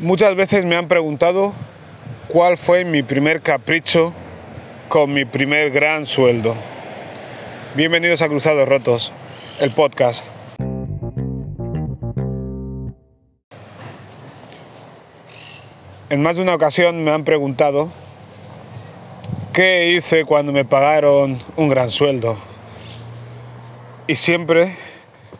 [0.00, 1.52] Muchas veces me han preguntado
[2.26, 4.12] cuál fue mi primer capricho
[4.88, 6.56] con mi primer gran sueldo.
[7.76, 9.12] Bienvenidos a Cruzados Rotos,
[9.60, 10.24] el podcast.
[16.10, 17.88] En más de una ocasión me han preguntado
[19.52, 22.36] qué hice cuando me pagaron un gran sueldo.
[24.08, 24.74] Y siempre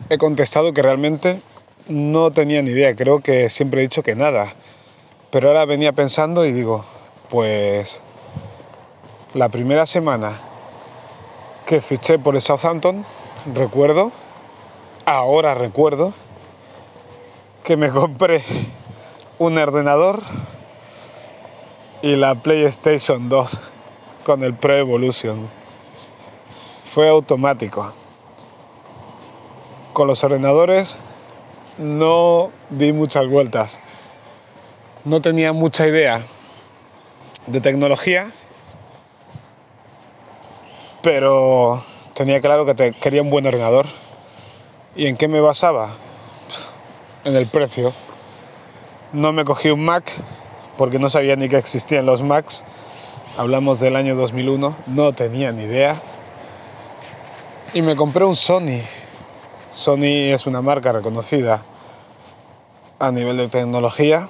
[0.09, 1.41] he contestado que realmente
[1.87, 4.53] no tenía ni idea, creo que siempre he dicho que nada.
[5.31, 6.85] Pero ahora venía pensando y digo,
[7.29, 7.99] pues
[9.33, 10.39] la primera semana
[11.65, 13.05] que fiché por el Southampton,
[13.53, 14.11] recuerdo,
[15.05, 16.13] ahora recuerdo,
[17.63, 18.43] que me compré
[19.39, 20.21] un ordenador
[22.01, 23.59] y la PlayStation 2
[24.25, 25.47] con el Pro Evolution.
[26.93, 27.91] Fue automático.
[29.93, 30.95] Con los ordenadores
[31.77, 33.79] no di muchas vueltas.
[35.03, 36.21] No tenía mucha idea
[37.47, 38.31] de tecnología,
[41.01, 43.85] pero tenía claro que quería un buen ordenador.
[44.95, 45.91] ¿Y en qué me basaba?
[47.23, 47.93] En el precio.
[49.11, 50.11] No me cogí un Mac
[50.77, 52.63] porque no sabía ni que existían los Macs.
[53.37, 56.01] Hablamos del año 2001, no tenía ni idea.
[57.73, 58.81] Y me compré un Sony
[59.75, 61.61] Sony es una marca reconocida
[62.97, 64.29] a nivel de tecnología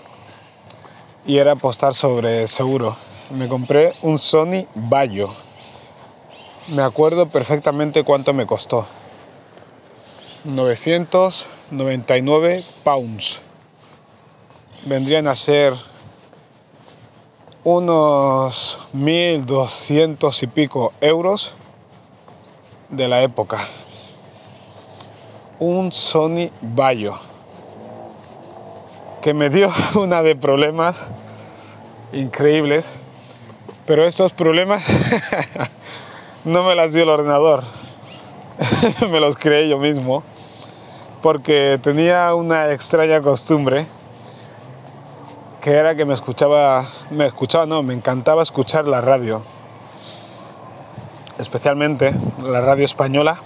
[1.23, 2.95] y era apostar sobre seguro.
[3.29, 5.29] Me compré un Sony Bayo.
[6.69, 8.87] Me acuerdo perfectamente cuánto me costó.
[10.45, 13.39] 999 pounds.
[14.83, 15.75] Vendrían a ser
[17.63, 21.53] unos 1200 y pico euros
[22.89, 23.67] de la época
[25.59, 27.19] un Sony Bayo
[29.25, 31.03] que me dio una de problemas
[32.13, 32.85] increíbles,
[33.87, 34.83] pero estos problemas
[36.45, 37.63] no me las dio el ordenador,
[39.11, 40.21] me los creé yo mismo,
[41.23, 43.87] porque tenía una extraña costumbre
[45.59, 49.41] que era que me escuchaba, me escuchaba, no, me encantaba escuchar la radio,
[51.39, 52.13] especialmente
[52.43, 53.39] la radio española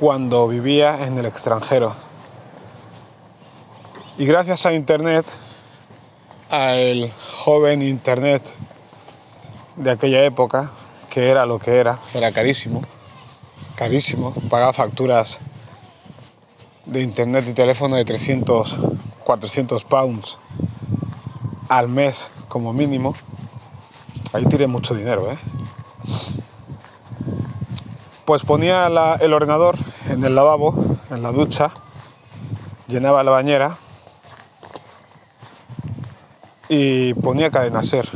[0.00, 1.94] cuando vivía en el extranjero.
[4.16, 5.26] Y gracias a Internet,
[6.48, 7.12] al
[7.44, 8.54] joven Internet
[9.76, 10.70] de aquella época,
[11.10, 12.80] que era lo que era, era carísimo,
[13.74, 15.38] carísimo, pagaba facturas
[16.86, 18.78] de Internet y teléfono de 300,
[19.22, 20.38] 400 pounds
[21.68, 23.14] al mes como mínimo.
[24.32, 25.38] Ahí tiré mucho dinero, ¿eh?
[28.24, 28.86] Pues ponía
[29.20, 29.76] el ordenador
[30.10, 30.74] en el lavabo,
[31.10, 31.70] en la ducha,
[32.88, 33.78] llenaba la bañera
[36.68, 38.08] y ponía cadena ser.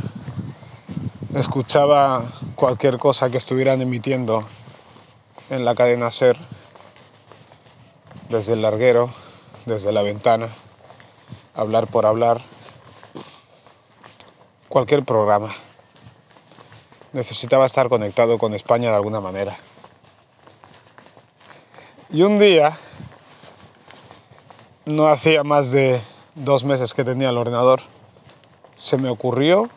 [1.33, 4.43] Escuchaba cualquier cosa que estuvieran emitiendo
[5.49, 6.37] en la cadena ser,
[8.29, 9.11] desde el larguero,
[9.65, 10.49] desde la ventana,
[11.53, 12.41] hablar por hablar,
[14.67, 15.55] cualquier programa.
[17.13, 19.57] Necesitaba estar conectado con España de alguna manera.
[22.15, 22.77] Y un día,
[24.85, 25.99] no hacía más de
[26.33, 27.81] dos meses que tenía el ordenador,
[28.73, 29.69] se me ocurrió,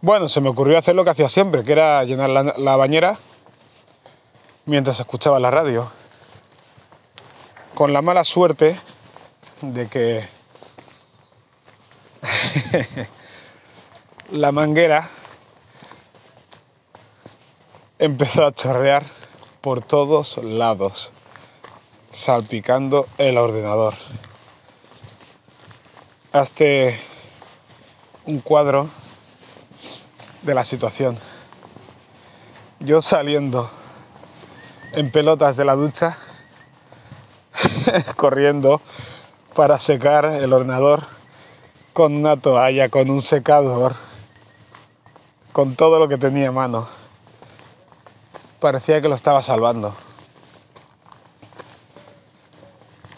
[0.00, 3.18] bueno, se me ocurrió hacer lo que hacía siempre, que era llenar la, bañera
[4.64, 5.92] mientras escuchaba la radio.
[7.74, 8.80] Con la mala suerte
[9.60, 10.26] de que
[14.30, 15.10] la manguera
[17.98, 19.21] empezó a chorrear
[19.62, 21.12] por todos lados,
[22.10, 23.94] salpicando el ordenador.
[26.32, 26.98] Hazte
[28.26, 28.88] un cuadro
[30.42, 31.16] de la situación.
[32.80, 33.70] Yo saliendo
[34.94, 36.18] en pelotas de la ducha,
[38.16, 38.80] corriendo
[39.54, 41.04] para secar el ordenador
[41.92, 43.94] con una toalla, con un secador,
[45.52, 47.01] con todo lo que tenía a mano
[48.62, 49.92] parecía que lo estaba salvando.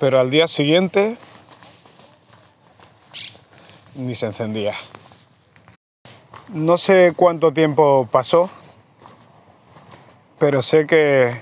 [0.00, 1.18] Pero al día siguiente
[3.94, 4.74] ni se encendía.
[6.48, 8.48] No sé cuánto tiempo pasó,
[10.38, 11.36] pero sé que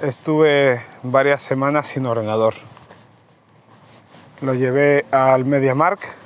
[0.00, 2.54] estuve varias semanas sin ordenador.
[4.40, 6.16] Lo llevé al MediaMark.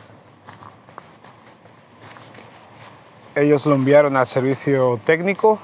[3.34, 5.58] Ellos lo enviaron al servicio técnico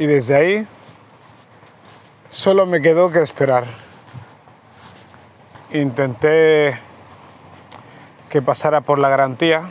[0.00, 0.66] y desde ahí
[2.30, 3.66] solo me quedó que esperar.
[5.72, 6.74] intenté
[8.30, 9.64] que pasara por la garantía.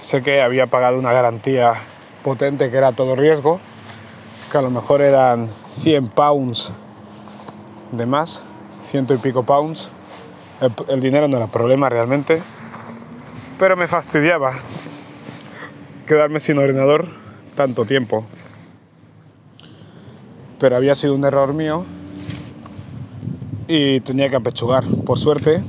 [0.00, 1.74] Sé que había pagado una garantía
[2.24, 3.60] potente que era todo riesgo,
[4.50, 6.72] que a lo mejor eran 100 pounds
[7.92, 8.40] de más,
[8.82, 9.90] ciento y pico pounds.
[10.60, 12.42] El, el dinero no era problema realmente,
[13.60, 14.54] pero me fastidiaba
[16.04, 17.06] quedarme sin ordenador
[17.54, 18.26] tanto tiempo.
[20.58, 21.84] Pero había sido un error mío
[23.68, 24.84] y tenía que apechugar.
[25.04, 25.62] Por suerte,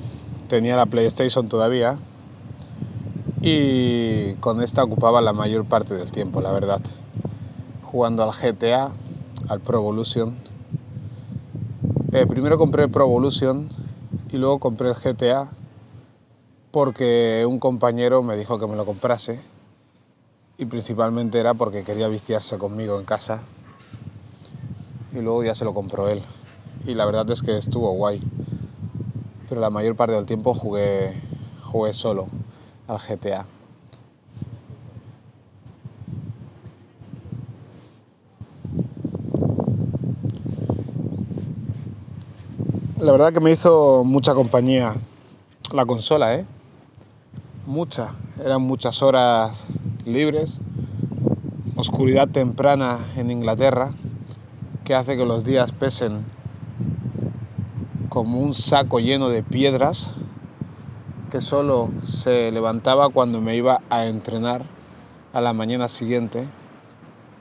[0.47, 1.97] tenía la PlayStation todavía
[3.41, 6.81] y con esta ocupaba la mayor parte del tiempo, la verdad.
[7.83, 8.91] Jugando al GTA,
[9.49, 10.35] al Pro Evolution.
[12.13, 13.69] Eh, primero compré el Pro Evolution
[14.31, 15.49] y luego compré el GTA
[16.71, 19.39] porque un compañero me dijo que me lo comprase
[20.57, 23.41] y principalmente era porque quería viciarse conmigo en casa
[25.17, 26.21] y luego ya se lo compró él
[26.85, 28.21] y la verdad es que estuvo guay
[29.49, 31.13] pero la mayor parte del tiempo jugué,
[31.63, 32.27] jugué solo
[32.87, 33.45] al GTA.
[42.99, 44.95] La verdad que me hizo mucha compañía
[45.71, 46.45] la consola, ¿eh?
[47.65, 48.09] Mucha.
[48.43, 49.63] Eran muchas horas
[50.05, 50.59] libres,
[51.75, 53.93] oscuridad temprana en Inglaterra,
[54.87, 56.23] que hace que los días pesen
[58.07, 60.11] como un saco lleno de piedras
[61.29, 64.63] que solo se levantaba cuando me iba a entrenar
[65.33, 66.47] a la mañana siguiente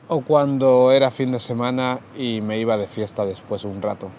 [0.08, 4.10] o cuando era fin de semana y me iba de fiesta después un rato.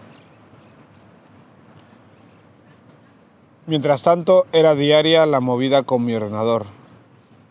[3.65, 6.65] Mientras tanto, era diaria la movida con mi ordenador,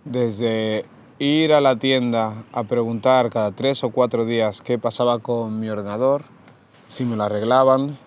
[0.07, 0.87] desde
[1.19, 5.69] ir a la tienda a preguntar cada tres o cuatro días qué pasaba con mi
[5.69, 6.25] ordenador,
[6.87, 7.99] si me lo arreglaban,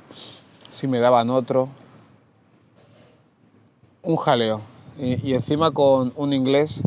[0.69, 1.69] si me daban otro.
[4.03, 4.61] Un jaleo.
[4.97, 6.81] Y, encima con un inglés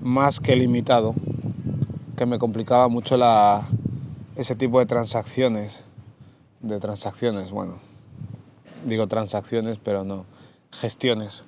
[0.00, 1.14] más que limitado,
[2.16, 3.66] que me complicaba mucho la,
[4.36, 5.82] ese tipo de transacciones.
[6.60, 7.78] De transacciones, bueno.
[8.84, 10.26] Digo transacciones, pero no.
[10.70, 11.44] Gestiones.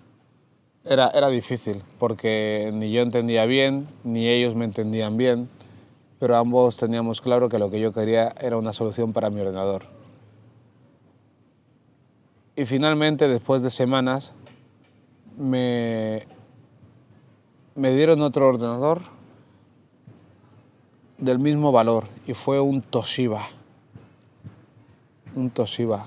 [0.89, 5.49] Era, era difícil, porque ni yo entendía bien, ni ellos me entendían bien,
[6.19, 9.99] pero ambos teníamos claro que lo que yo quería era una solución para mi ordenador
[12.59, 14.33] y finalmente, después de semanas,
[15.37, 16.27] me,
[17.77, 19.01] me dieron otro ordenador
[21.19, 23.47] del mismo valor y fue un Toshiba.
[25.37, 26.07] Un Toshiba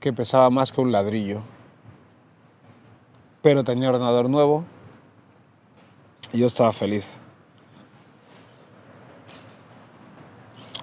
[0.00, 1.42] que pesaba más que un ladrillo.
[3.46, 4.64] Pero tenía ordenador nuevo
[6.32, 7.16] y yo estaba feliz.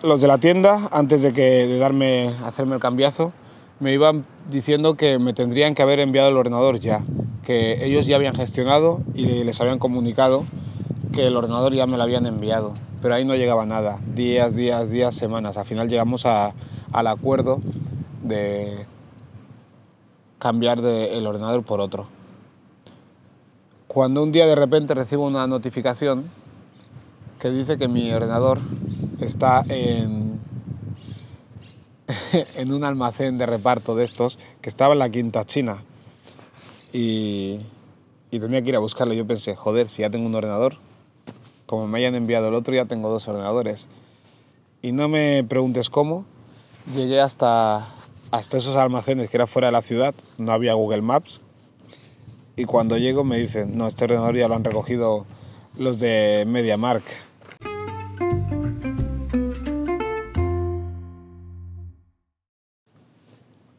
[0.01, 3.33] Los de la tienda, antes de, que, de darme, hacerme el cambiazo,
[3.81, 7.03] me iban diciendo que me tendrían que haber enviado el ordenador ya,
[7.43, 10.45] que ellos ya habían gestionado y les habían comunicado
[11.11, 14.89] que el ordenador ya me lo habían enviado, pero ahí no llegaba nada, días, días,
[14.89, 15.57] días, semanas.
[15.57, 16.53] Al final llegamos a,
[16.93, 17.59] al acuerdo
[18.21, 18.85] de
[20.39, 22.22] cambiar el ordenador por otro.
[23.93, 26.31] Cuando un día de repente recibo una notificación
[27.39, 28.59] que dice que mi ordenador
[29.19, 30.39] está en
[32.55, 35.83] en un almacén de reparto de estos que estaba en la quinta china
[36.91, 37.59] y,
[38.31, 39.13] y tenía que ir a buscarlo.
[39.13, 40.77] Yo pensé, joder, si ya tengo un ordenador,
[41.67, 43.87] como me hayan enviado el otro, ya tengo dos ordenadores.
[44.81, 46.25] Y no me preguntes cómo,
[46.95, 47.89] llegué hasta,
[48.31, 51.41] hasta esos almacenes que era fuera de la ciudad, no había Google Maps.
[52.55, 55.25] Y cuando llego me dicen, no, este ordenador ya lo han recogido
[55.77, 57.03] los de MediaMark.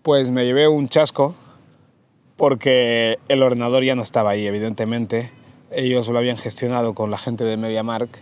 [0.03, 1.35] Pues me llevé un chasco
[2.37, 5.31] porque el ordenador ya no estaba ahí, evidentemente.
[5.71, 8.19] Ellos lo habían gestionado con la gente de MediaMark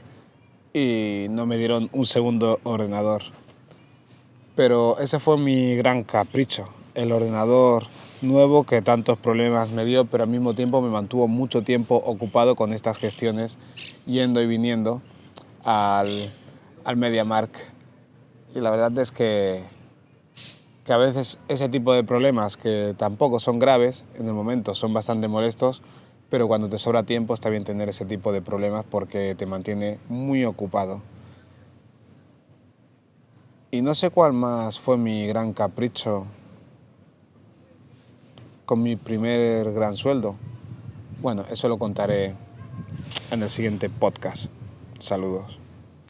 [0.75, 3.23] y no me dieron un segundo ordenador.
[4.55, 7.87] Pero ese fue mi gran capricho, el ordenador
[8.23, 12.57] nuevo que tantos problemas me dio, pero al mismo tiempo me mantuvo mucho tiempo ocupado
[12.57, 13.59] con estas gestiones,
[14.07, 15.03] yendo y viniendo
[15.65, 16.33] al,
[16.85, 17.51] al MediaMark.
[18.55, 19.63] Y la verdad es que
[20.85, 24.93] que a veces ese tipo de problemas, que tampoco son graves, en el momento son
[24.93, 25.83] bastante molestos,
[26.29, 29.99] pero cuando te sobra tiempo está bien tener ese tipo de problemas porque te mantiene
[30.09, 31.01] muy ocupado.
[33.71, 36.27] Y no sé cuál más fue mi gran capricho
[38.73, 40.35] con mi primer gran sueldo.
[41.21, 42.35] Bueno, eso lo contaré
[43.31, 44.47] en el siguiente podcast.
[44.99, 45.62] Saludos.